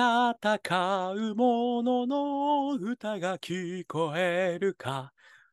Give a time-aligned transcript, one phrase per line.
[0.00, 5.12] 戦う者のの歌が聞こえるか。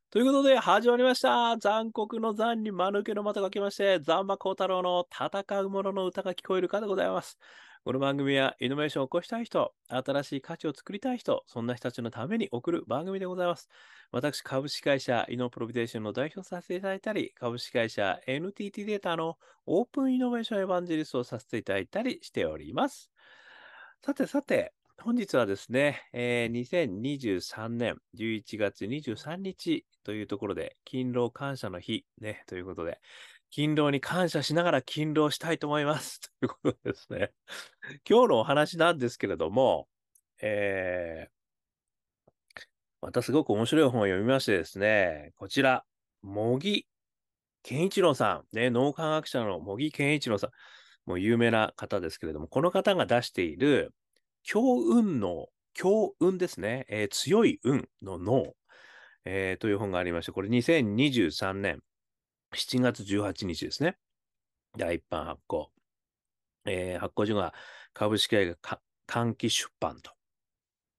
[0.10, 1.58] ということで、始まりました。
[1.58, 7.38] 残酷の残に間抜けの的が来まして、ザンマコウタロウの戦う者の歌が聞こえるかでございます。
[7.84, 13.68] この番組はイノベーションを起こしたい人、新しい価値を作りたい人、そんな人たちのために送る番組でございます。
[14.12, 23.12] 私、株式会社イノプロビテーションの代表させていただいたり、株式会社 NTT データのオープンイノベーションエヴァンジェリストをさせていただいたりしております。
[24.04, 33.00] さてさて、本日はですね、えー、2023年11月23日というところで、勤労感謝の日、ね、ということで、
[33.52, 36.22] 勤労に感謝しながら勤労したいと思います。
[36.40, 37.32] ということですね。
[38.10, 39.88] 今日のお話なんですけれども、
[40.42, 42.62] えー、
[43.02, 45.86] またすごく面白い本を読みましてですね、こちら、
[46.22, 46.88] 茂木
[47.64, 50.52] 健一郎さん、ね、脳科学者の茂木健一郎さん、
[51.08, 53.94] もう有名な方ですけれども、この方が出している、
[54.44, 58.54] 強運の、強運ですね、えー、強い運の脳、
[59.26, 61.80] えー、という本がありまして、これ2023年
[62.54, 63.98] 7月18日ですね。
[64.78, 65.72] 第一版発行。
[66.66, 67.54] えー、発行所が
[67.94, 70.12] 株式会社換気出版と、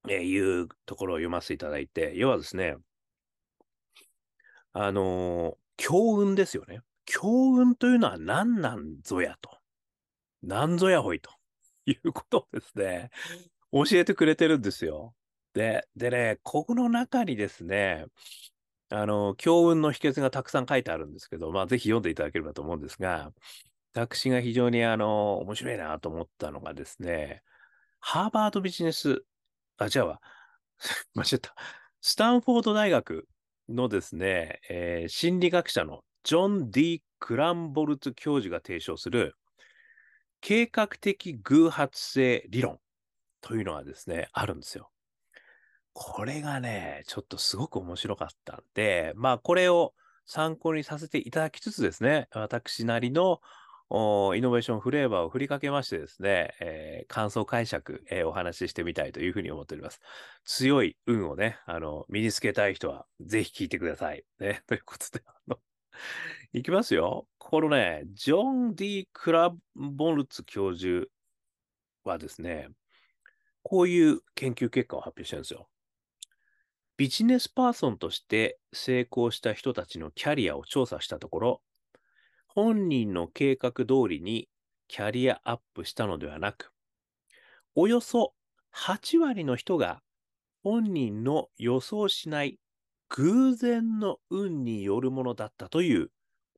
[0.08, 2.76] えいうところを読ませていただいて、要はですね、
[4.72, 6.80] あの、強運ですよね。
[7.04, 9.57] 強運というのは何なんぞやと。
[10.42, 11.30] なんぞやほいと
[11.86, 13.10] いうことをですね、
[13.72, 15.14] 教えてくれてるんですよ。
[15.54, 18.06] で、でね、ここの中にですね、
[18.90, 23.32] あの、強運の秘訣がたくさん書いてあるんですけど、まあ、ぜひ読んでいただければと思うんですが、
[23.92, 27.42] 私が非常にあの、面白いなと思ったのがですね、
[28.00, 29.24] ハーバードビジネス、
[29.76, 30.20] あ、違うわ。
[31.14, 31.54] 間違った。
[32.00, 33.28] スタンフォード大学
[33.68, 39.34] のですね、えー、心理学者のジョン・ディ・クランボルツ教授が提唱する、
[40.40, 42.78] 計画的偶発性理論
[43.40, 44.90] というのがですね、あるんですよ。
[45.92, 49.94] これがね、ちょっとすごく面白かったんで、まあこれを
[50.26, 53.40] 参考にさせていただきつつですね、私なりの
[53.90, 53.94] イ
[54.42, 60.00] ノベーションフレーバーを振りかけましてですね、えー、感想解釈、えー、お話ししてみたいというふうに思っております。
[60.44, 64.24] 強い運をね、あの、身につけたい人はぜひ聞いてください。
[64.38, 65.58] ね、ということで、あの、
[66.52, 67.26] いきますよ。
[67.38, 71.06] このね、ジョン・ディ・クラブボルツ教授
[72.04, 72.68] はですね、
[73.62, 75.68] こういう研究結果を発表してるんですよ。
[76.96, 81.62] ビジネスパーソンとして成功した人たちのキャリアを調査したところ、
[82.48, 84.48] 本人の計画通りに
[84.88, 86.72] キャリアアップしたのではなく、
[87.74, 88.34] およそ
[88.74, 90.02] 8割の人が
[90.62, 92.58] 本人の予想しない
[93.10, 96.10] 偶然の運によるものだったという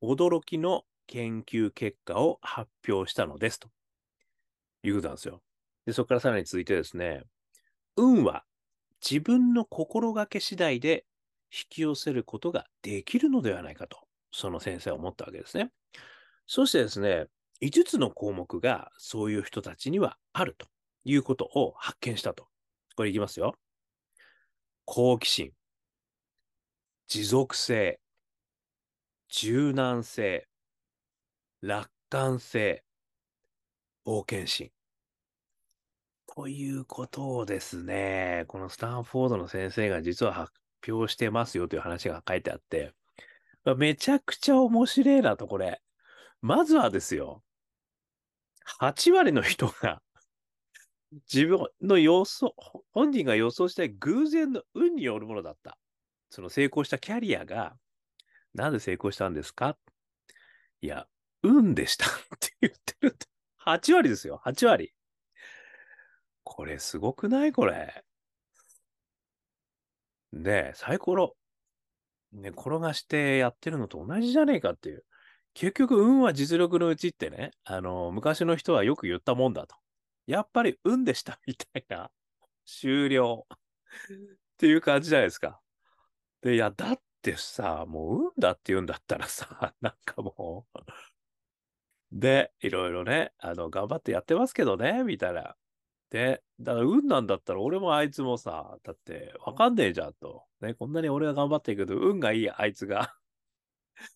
[0.02, 3.68] 驚きの研究結果を発表したのですと
[4.82, 5.42] いうことなんですよ。
[5.86, 7.24] で、そこからさらに続いてですね、
[7.96, 8.44] 運は
[9.08, 11.04] 自分の心がけ次第で
[11.52, 13.98] 引き寄せることができるのではないかと、
[14.30, 15.70] その先生は思ったわけですね。
[16.46, 17.26] そしてですね、
[17.60, 20.66] 5つの項目がそういう人たちにはあると
[21.04, 22.46] いうことを発見したと。
[22.96, 23.54] これいきますよ。
[24.84, 25.52] 好奇心。
[27.10, 27.98] 持続性、
[29.28, 30.47] 柔軟性、
[31.60, 32.84] 楽観性、
[34.06, 34.71] 冒険心。
[36.32, 40.53] ということをですね、このスタンフォードの先生が実は発
[40.87, 42.94] 表してますよという話が書いてあって、
[43.77, 45.82] めちゃくちゃ面白いなと、これ。
[46.42, 47.42] まずはですよ、
[48.78, 50.00] 8割の人が
[51.32, 52.54] 自分の予想、
[52.92, 55.77] 本人が予想したい偶然の運によるものだった。
[56.30, 57.76] その成功したキャリアが、
[58.54, 59.76] なんで成功したんですか？
[60.82, 61.06] いや、
[61.42, 62.10] 運でした っ
[62.41, 63.26] て言ってるって。
[63.58, 64.92] 8割ですよ、8割。
[66.44, 67.52] これすごくない？
[67.52, 68.04] これ。
[70.32, 71.36] ねえ、サイコロ、
[72.32, 75.04] ね、転がしてやってるのと同じじゃねえかっていう。
[75.54, 79.76] 結局、運は実力のうちってね、あの、昔の人はよく言ったもんだと。
[80.26, 82.10] やっぱり運でしたみたいな。
[82.66, 83.47] 終了。
[83.50, 83.56] っ
[84.59, 85.60] ていう感じじゃないですか。
[86.42, 90.81] で、いや、だってさ、もう運だって言うんだったらさ、なんかもう
[92.13, 95.57] で、いろいろね、あの、頑張ってやってますけどね、みたいな。
[96.10, 100.45] で、だから運なんだったら俺もあいつもさ、だってわかんねえじゃんと。
[100.60, 103.15] ね、こんなに俺が頑張っていくけど、運がいいあいつが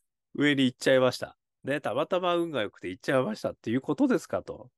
[0.35, 1.37] 上に行っちゃいました。
[1.63, 4.71] ね、たまたま運が良くて行っちゃいましたっていうことですかと。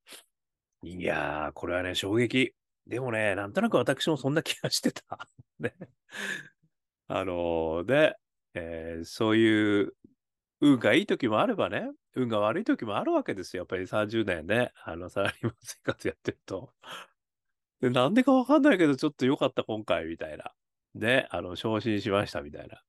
[0.83, 2.55] いやー、これはね、衝撃。
[2.87, 5.29] でもね、なんとなく私もそんな気がしてた。
[5.59, 5.75] ね。
[7.09, 8.17] あの、で、
[8.55, 9.93] えー、そういう
[10.61, 13.63] 運がいい時もあればね、運が悪い時もあるわけですよ。
[13.63, 16.73] やっぱり30年ね、あの、サラリーマン生活やってると。
[17.81, 20.53] で、なんでかわかんないけど、ちょっと良かった、今回、みたいな。
[20.95, 22.83] で、あの、昇進しました、みたいな。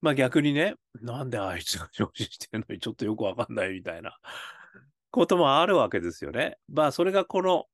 [0.00, 4.16] まあ逆にね、なんであいつが昇進してんのにちょっとよくわかんないみたいな
[5.10, 6.56] こともあるわけですよね。
[6.68, 7.66] まあそれがこの、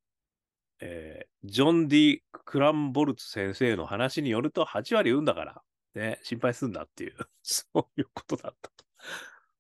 [0.80, 5.62] えー、ジョン・ディ・クランボルツ先生の話によると8割運だから、
[5.94, 8.84] ね、心配すんだっていう、 そういうことだったと。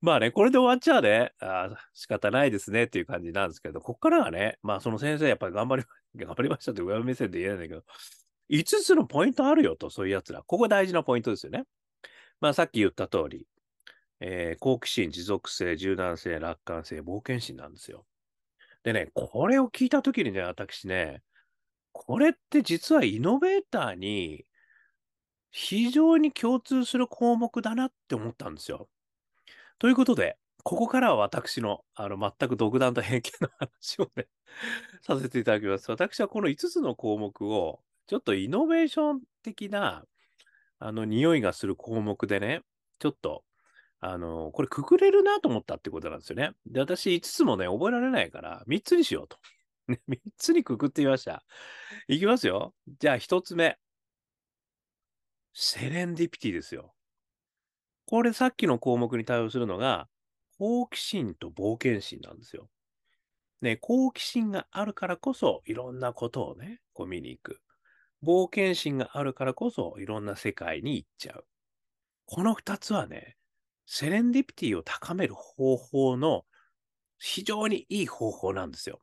[0.00, 5.84] まあね、これで終わっちゃうね、あ仕方ないですねっていう感じなんですけど、こっからはね、まあその先生やっぱり頑張り、
[6.16, 7.84] 頑張りましたって上目線で言えないんだけど、
[8.50, 10.42] 5つのポイントあるよと、そういうやつら。
[10.42, 11.64] ここ大事なポイントですよね。
[12.40, 13.46] まあさっき言った通り、
[14.20, 18.04] えー、好奇心、持続性、柔軟性、楽観性、冒険心なんですよ。
[18.84, 21.22] でね、これを聞いたときにね、私ね、
[21.92, 24.44] これって実はイノベーターに
[25.50, 28.88] 非常に共通する項目だなって思ったんですよ。
[29.78, 34.26] ということで、ここからは私のあの全く独断と偏見の話をね
[35.02, 35.90] させていただきます。
[35.90, 40.04] 私はこの5つの項目を、ちょっとイノベーション的な、
[40.78, 42.62] あの、匂いがする項目でね、
[42.98, 43.44] ちょっと、
[44.06, 46.50] あの、これくくれるなと思ったってことなんですよね。
[46.66, 49.38] で、私5つもね、覚えられないから、3つにしようと。
[49.88, 51.42] ね、3つにくくってみました。
[52.06, 52.74] いきますよ。
[53.00, 53.78] じゃあ1つ目。
[55.54, 56.94] セレンディピティですよ。
[58.04, 60.06] これさっきの項目に対応するのが、
[60.58, 62.68] 好奇心と冒険心なんですよ。
[63.62, 67.62] ね、好奇心があるからこそ、いろんなことをね、こう見に行く。
[68.22, 71.46] 冒険心があるからこそ、いろんな世界に行っちゃう。
[72.26, 73.38] この二つはね、
[73.86, 76.44] セレンディピティを高める方法の
[77.18, 79.00] 非常にいい方法なんですよ。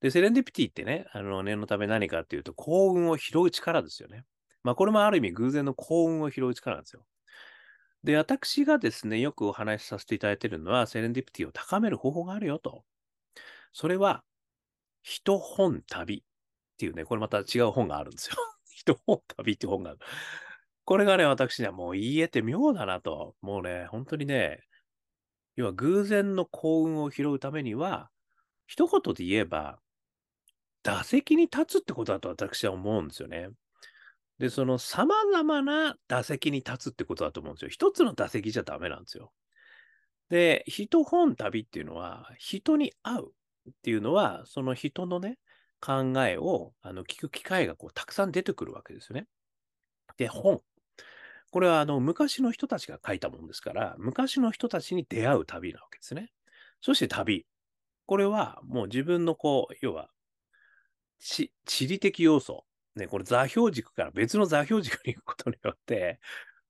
[0.00, 4.24] で、セレンディピティってね、あの、念のため何かっていうと、幸運を拾う力ですよね。
[4.62, 7.04] まあ、これもある意味偶然の幸運を拾う力なんですよ。
[8.04, 12.84] で、私がですね、よくお話しさせていただいているのは、セレンディピティを高める方法があるよと。
[13.72, 14.22] それは、
[15.02, 16.22] 一本旅っ
[16.76, 18.36] ていうね、これまた違う本があるんですよ。
[18.72, 19.98] 一本旅っていう本がある。
[20.88, 23.36] これがね、私にはもう言えて妙だなと。
[23.42, 24.62] もうね、本当にね、
[25.54, 28.08] 要は偶然の幸運を拾うためには、
[28.66, 29.80] 一言で言えば、
[30.82, 33.50] 打席に立つってことだと私は思うんですよね。
[34.38, 37.68] で、その様々な打席に立つってことだと思うんですよ。
[37.68, 39.30] 一つの打席じゃダメなんですよ。
[40.30, 45.36] で、一本旅っていうのは、人に会うっていうのは、その人のね、
[45.82, 49.26] 考えをあの聞く機会がこうたくさん出てくるわけですよね。
[50.16, 50.62] で、本。
[51.50, 56.30] これはあの昔の人たちが書いたものですから、昔の人たちに出会う旅なわけですね。
[56.80, 57.46] そして旅。
[58.06, 60.10] これはもう自分のこう、要は、
[61.18, 61.50] 地
[61.86, 62.64] 理的要素
[62.98, 66.20] ね、これ座標軸から別の座標軸に行くことによって、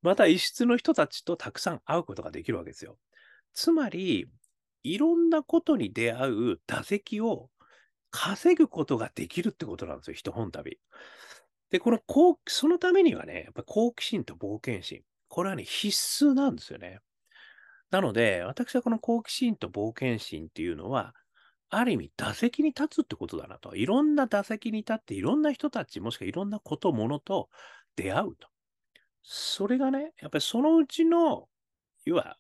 [0.03, 2.99] また異質の人たちとたくさん会うことができるわけですよ。
[3.55, 4.27] つまり、
[4.85, 7.51] いろんなことに出会う打席を
[8.11, 10.79] 稼ぐことができるってことなんですよ、一本旅。
[11.71, 12.01] で、この、
[12.47, 15.03] そのためにはね、やっぱ好奇心と冒険心。
[15.29, 17.01] これはね、必須なんですよね。
[17.91, 21.15] なので、私はこの好奇心と冒険心っていうのは、
[21.71, 23.77] ある意味、打席に立つってことだなと。
[23.77, 27.51] いろんな打席に立って、いろんな人たち、もしくはいろんなこと、ものと
[27.97, 28.49] 出会うと。
[29.23, 31.49] それがね、やっぱりそのうちの、
[32.07, 32.39] 要は、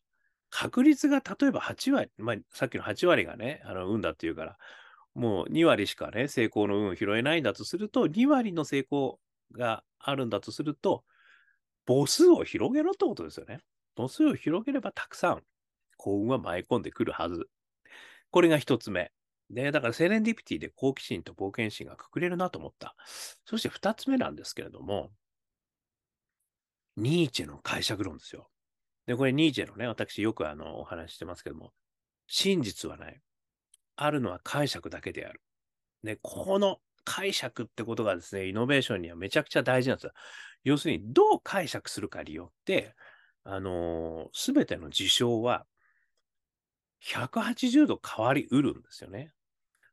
[0.50, 4.56] 確率が例えば8割、まあ、さっきの8割がね、あの運だっていうから、
[5.18, 9.18] もう2割しかね、成功の運を拾えないんだとすると、2割の成功
[9.52, 11.04] があるんだとすると、
[11.88, 13.58] 母数を広げろってことですよね。
[13.96, 15.42] 母数を広げればたくさん
[15.96, 17.48] 幸運は舞い込んでくるはず。
[18.30, 19.10] これが一つ目。
[19.50, 22.94] で、だからセレンディピティで好奇心と冒険心がくくれるなと思った。
[23.44, 25.10] そして二つ目なんですけれども、
[26.96, 28.48] ニーチェの解釈論ですよ。
[29.06, 31.72] で、これニーチェのね、私よくあのお話してますけども、
[32.28, 33.20] 真実はない。
[33.98, 35.42] あるのは解釈だけである。
[36.04, 40.12] で、この解釈ってことがですね、イノベーションにはめちゃくちゃ大事なんですよ。
[40.64, 42.94] 要するに、どう解釈するかによって、
[43.44, 45.66] あのす、べての事象は
[47.00, 49.32] 180度変わりうるんですよね。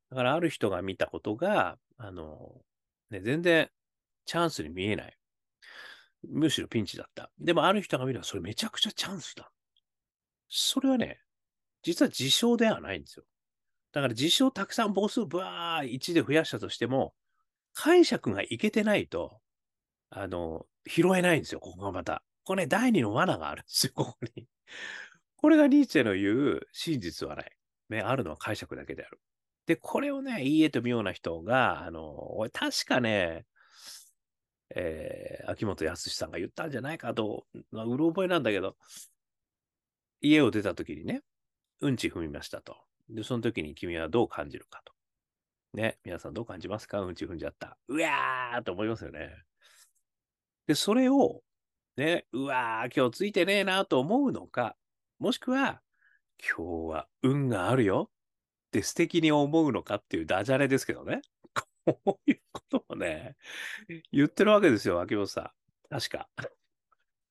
[0.09, 2.61] だからある人が見たことが、あの、
[3.09, 3.69] ね、全然
[4.25, 5.17] チャンスに見えない。
[6.27, 7.31] むしろピンチだった。
[7.39, 9.51] でもある人が見ればそれめちゃくちゃチャンスだ。
[10.49, 11.19] それはね、
[11.81, 13.25] 実は事象ではないんですよ。
[13.95, 17.13] だから事象たくさん母数ブワー1で増やしたとしても、
[17.73, 19.39] 解釈がいけてないと、
[20.09, 22.21] あの、拾えないんですよ、ここがまた。
[22.43, 24.49] これね、第二の罠があるんですよ、 ここに。
[25.37, 27.57] これがニーチェの言う真実はない。
[27.87, 29.21] ね、あるのは解釈だけである。
[29.65, 33.45] で、これをね、いいえと妙な人が、あの、確かね、
[34.75, 38.75] えー、秋元康さんが言ったんじゃないかと、まあ、うろ覚えなんだけど、
[40.19, 41.21] 家を出た時にね、
[41.79, 42.75] うんち踏みましたと。
[43.09, 44.93] で、その時に君はどう感じるかと。
[45.73, 47.01] ね、皆さんどう感じますか？
[47.01, 47.77] うんち踏んじゃった。
[47.87, 49.43] うわーって思いますよね。
[50.67, 51.41] で、それを、
[51.97, 54.75] ね、うわー、今日ついてねえなと思うのか、
[55.19, 55.81] もしくは、
[56.57, 61.21] 今日は運があるよって素敵に思うのかっていうダジャレですけどね。
[61.85, 63.35] こういうことをね、
[64.11, 65.53] 言ってるわけですよ、秋元さ
[65.89, 65.89] ん。
[65.89, 66.29] 確か。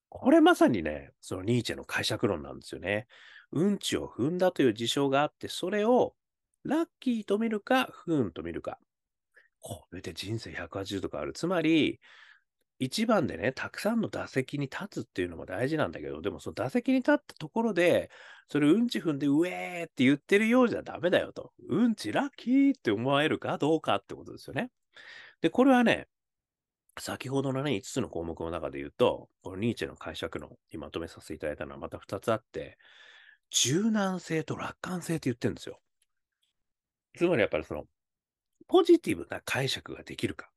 [0.09, 3.07] これまさにね、そのニーチェの解釈論なんですよね。
[3.51, 6.15] うんちを踏んだという事象があって、それを
[6.63, 8.79] ラッキーと見るか、不運と見るか。
[9.61, 11.33] これで人生180度変わる。
[11.33, 11.99] つまり、
[12.79, 18.11] 一番でね、たくさんの打席に立つっていうのも大事なんだけど、でもその打席に立ったところで、
[18.49, 21.53] それうんち踏んで、うえーって言ってるようじゃダメだよと。
[21.69, 24.71] うんちラッキーって思えるかどうかってことですよね。
[25.41, 26.07] で、これはね、
[26.99, 32.77] 先ほどのね、5つの項目の中で言うと、このニーチェの解釈のにまとめさせていただいたのはまた2つあって、
[33.55, 35.79] 柔軟性と楽観性って言ってるんですよ。
[37.17, 37.85] つまりやっぱりその、
[38.67, 40.51] ポジティブな解釈ができるか、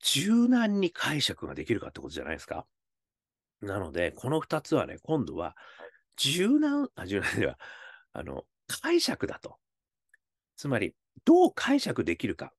[0.00, 2.66] 柔軟に解釈ができるかってことじゃないですか。
[3.60, 5.56] なので、この2つはね、今度は、
[6.16, 7.58] 柔軟、あ、柔軟では、
[8.12, 9.58] あの、解釈だと。
[10.56, 12.52] つまり、どう解釈できるか。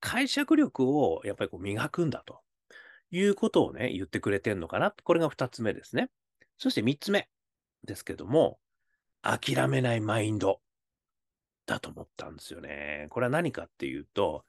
[0.00, 2.40] 解釈力をやっぱりこう磨くんだと
[3.10, 4.92] いうことをね、言ってくれてんのかな。
[5.04, 6.10] これが2つ目ですね。
[6.58, 7.28] そして3つ目
[7.84, 8.58] ですけども、
[9.22, 10.60] 諦めないマインド
[11.66, 13.06] だと思ったんですよね。
[13.10, 14.44] これは何かっていうと、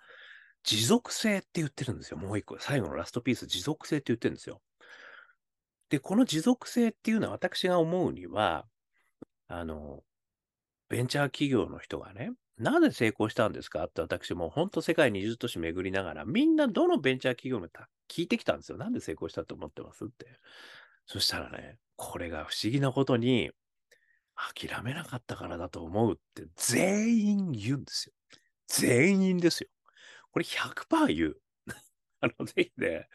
[0.63, 2.17] 持続性って言ってるんですよ。
[2.17, 2.57] もう一個。
[2.59, 4.61] 最後のラストピース、持続性って言ってるんですよ。
[5.89, 8.65] で、この持続性っていうのは私が思うには、
[9.47, 10.03] あの、
[10.89, 13.85] ベンチャー企業の人がね、なぜ成功したんですか？
[13.85, 17.67] って私も本当世界20都市巡りながら、みんなどのベンチャー企業も
[18.09, 18.77] 聞いてきたんですよ。
[18.77, 20.39] なんで成功したと思ってますって。
[21.05, 23.51] そしたらね、これが不思議なことに、
[24.35, 28.13] 諦めなかったからだと思うって全員言うんですよ。
[28.67, 29.69] 全員ですよ。
[30.31, 31.41] これ100%言う。
[32.19, 33.07] あの、ぜひね、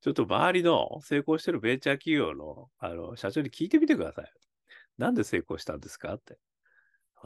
[0.00, 4.32] ちょっと周りの成功してるベンチャー企業のあの社長に聞いてみてください。
[4.98, 6.38] なんで成功したんですかって。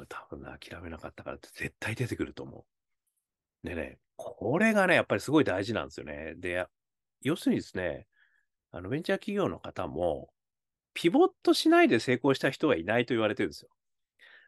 [0.08, 2.64] 多分諦めなかったからって絶対出てくると思
[3.64, 3.66] う。
[3.66, 6.34] でね、これがね、やっぱりすごい大事なんですよね。
[6.36, 6.66] で、
[7.20, 8.06] 要するにですね、
[8.70, 10.32] あの、ベンチャー企業の方も、
[10.94, 13.68] ピボットしないで成功した人はいないと言われてるんですよ。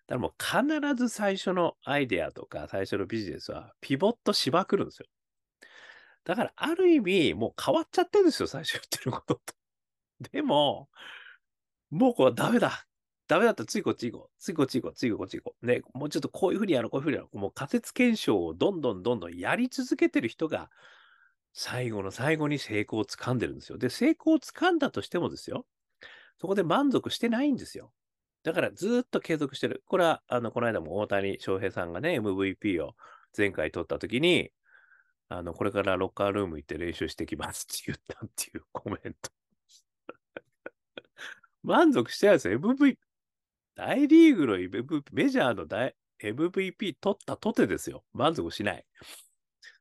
[0.07, 5.07] だからもう必ず最初のアイデアとか最初のビジネスはピボットしまくるんですよ。
[6.25, 9.55] だからある意味もう変わっちゃってるんですよ、最初言ってることと。
[10.33, 10.89] でも、
[11.91, 12.87] もうこうダメだ。
[13.27, 14.31] ダメだったらついこっち行こう。
[14.39, 14.95] ついこっち行こう。
[14.95, 15.67] ついこっち行こう。
[15.67, 17.39] ね、もうちょっとこういうふうにやろう、こういうふうにやろう。
[17.39, 20.71] もう仮説検証をどんどんどんどんやり続けてる人が
[21.55, 23.79] 最後の最後に成功をつかんでるんですよ。
[23.79, 25.67] で、成功をつかんだとしてもですよ。
[26.41, 27.93] そこで満足してないんですよ。
[28.43, 29.83] だからずっと継続してる。
[29.87, 32.95] これは、あの、この間も大谷翔平さんがね、MVP を
[33.37, 34.51] 前回取った時に、
[35.29, 39.31] あの、これからロッカールーム行って練習してきますって言ったっていうコメント。
[41.63, 42.59] 満足してないですよ。
[42.61, 42.99] MVP、
[43.75, 48.05] 大リーグの MVP、メジャーの大 MVP 取ったとてですよ。
[48.13, 48.85] 満足しない。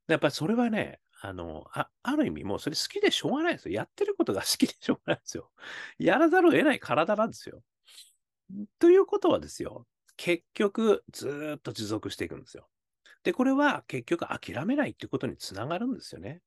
[0.07, 3.75] やっぱりそれはね、あの、あ、ある意味もうそれ好きでしょうがないですよ。
[3.75, 5.49] やってることが好きでしょうがないですよ。
[5.97, 7.63] やらざるを得ない体なんですよ。
[8.77, 9.87] ということはですよ、
[10.17, 12.67] 結局ずっと持続していくんですよ。
[13.23, 16.41] で、これは結局諦めないってことにつながるんですよね。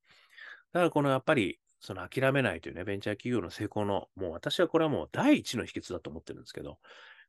[0.75, 6.79] だからこのやっぱり、その諦めないというね、ベンチャー企業の成功の、もう私はこれはもう第一の秘訣だと思ってるんですけど、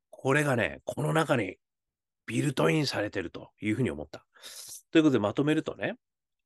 [0.09, 1.57] これがね、この中に
[2.25, 4.25] ビルトインされてるというふうに思った。
[4.91, 5.95] ということでまとめるとね、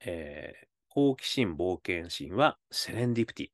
[0.05, 3.47] えー、好奇心、冒険心はセレンディプティ。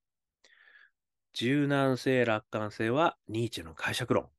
[1.34, 4.32] 柔軟性、楽観性はニーチェの解釈論。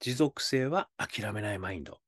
[0.00, 2.00] 持続性は諦めないマインド。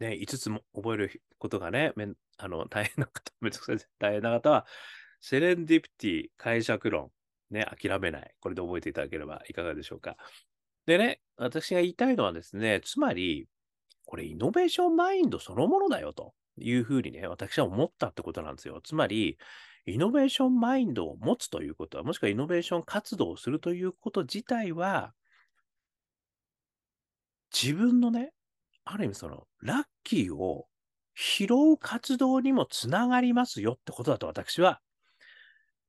[0.00, 2.08] ね、5つも覚えることがね、め
[2.38, 4.66] あの 大変な方、めんどくさい大変な方は、
[5.20, 7.12] セレンディプティ、解釈論、
[7.50, 8.34] ね、諦めない。
[8.40, 10.16] これで覚えていただければいかがでしょうか。
[10.86, 13.50] でね、私が言いたいのはですね、つまり、
[14.06, 16.32] これイノベーションマインドそのものだよと。
[16.58, 18.80] いうふうにね、私は思ったってことなんですよ。
[18.82, 19.38] つまり、
[19.86, 25.14] イノベーションマインドを持つということは、もしくはイノベーション活動をするということ自体は、
[27.52, 28.32] 自分のね、
[28.84, 30.66] ある意味その、ラッキーを
[31.14, 34.80] 拾う活動にもつながりますよってことだと私は、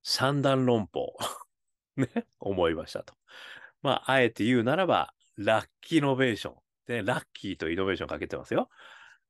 [0.04, 1.18] 三段論法
[1.98, 3.16] ね、思いましたと。
[3.82, 6.56] まあ、あえて言うならば、ラッキーノベーション。
[6.86, 8.70] で、ラッキーとイノベーションかけてますよ。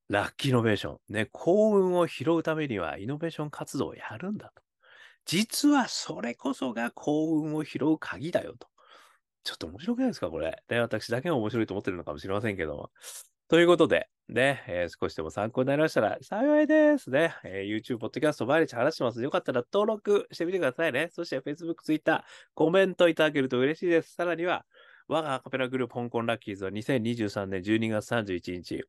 [0.09, 0.97] ラッキーノベーション。
[1.09, 4.61] ね、幸運を拾うためにはイノベーション活動をやるんだと。
[5.25, 8.67] 実はそれこそが幸運を拾う鍵だよと。
[9.43, 10.63] ちょっと面白くないですかこれ。
[10.67, 12.91] で、私だけが面白いと思ってるのかもしれませんけども。
[13.49, 17.35] ということで、ね、えー少しでも参考になりましたら幸いですね。
[17.43, 19.21] えー YouTube、Podcast 毎日話してます。
[19.21, 21.09] よかったら登録してみてくださいね。
[21.11, 24.13] そして Facebook、Twitter、コメントいただけると嬉しいです。
[24.13, 24.65] さらには、
[25.07, 28.83] 我がアカペラグループ香港ラッキーズは2023年12月31日、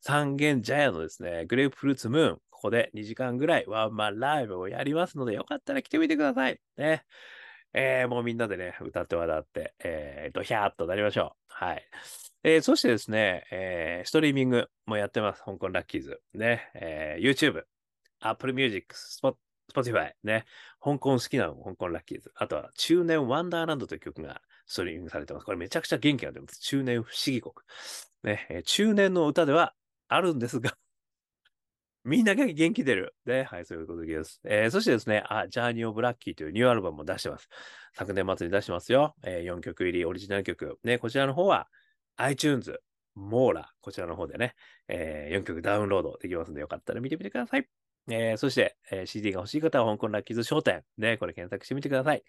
[0.00, 6.60] 三軒茶屋のですね、グレープフルーツムーン、ここで2時間ぐらいワンマンライブをやりますので、よかったら来てみてください。
[6.76, 7.04] ね。
[7.74, 11.42] えーもうみんなでね、歌って笑って、えー、ドヒャーっとなりましょう。
[11.48, 11.82] はい。
[12.44, 15.42] えーそしてですね、えーストリーミングもやってます。
[15.44, 16.20] 香港ラッキーズ。
[16.32, 16.70] ね。
[16.74, 17.64] えー YouTube、
[18.20, 18.94] Apple Music、
[19.74, 20.46] Spotify ね。
[20.80, 22.32] 香港好きなの、香港ラッキーズ。
[22.36, 25.44] あとは、中年ワンダーランドという曲がストリーミングされてます。
[25.44, 26.60] これめちゃくちゃ元気が出ます。
[26.60, 27.52] 中年不思議国。
[28.22, 28.46] ね。
[28.48, 29.74] えー中年の歌では
[30.08, 30.76] あるんですが、
[32.04, 33.14] みんなが元気出る。
[33.26, 33.42] ね。
[33.44, 34.40] はい、そういうことです。
[34.44, 37.48] えーそしてですね、あ、ジャーニー・オブ・ラッキーというニューアルバムも出してます。
[37.94, 39.14] 昨年末に出してますよ。
[39.24, 40.78] え4曲入りオリジナル曲。
[40.84, 41.68] ね、こちらの方は
[42.16, 42.80] iTunes、
[43.14, 44.54] モーラ、こちらの方でね、
[44.88, 47.68] え4曲ダウンロードできますので、よかったら見てみてください。
[48.08, 50.84] えーそして、えー CD が欲しい方は香港ラッキーズ商店。
[50.98, 52.22] ね、これ検索してみてください。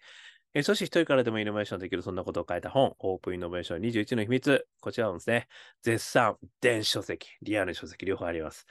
[0.54, 4.68] えーそして一人からでもイノベーションできるそんなことを書いた本、オープンイノベーション21の秘密。
[4.82, 5.48] こちらもですね、
[5.84, 8.66] 絶賛、電子書籍、リアル書籍両方あります。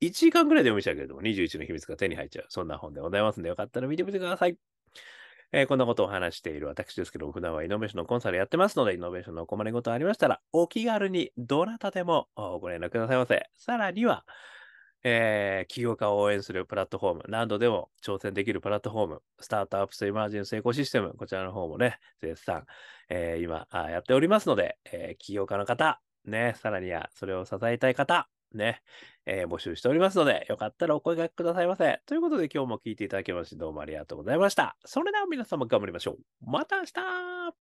[0.00, 2.46] 1時間ぐらいで読みしたけれども、21の秘密が手に入っちゃう。
[2.48, 4.56] そんな本でございますので、よかったら見てみてください。
[5.52, 12.28] えーこんなことを話している私ですけど、普段はイノベーションのコンサルやってますので、イノベーションのお困りごとありましたら、お気軽にどなたでも
[12.60, 13.50] ご連絡くださいませ。
[13.56, 14.24] さらには、
[15.04, 22.66] えー起業家を応援するプラットフォーム、何度でも挑戦できるプラットフォーム、スタートアップスエマージェンスエコシステム、こちらの方もね、絶賛、
[23.08, 28.82] えー今あやっておりますので、えー起業家の方、ね、さらにはそれを支えたい方、ね、
[29.26, 32.00] えー募集しておりますので、よかったらお声掛けくださいませ。
[32.06, 34.76] ということで今日も聞いていただきましてどうもありがとうございました。
[34.84, 36.50] それでは皆様頑張りましょう。
[36.50, 37.54] また明日